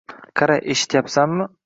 [0.39, 1.49] Qara, eshityapsanmi?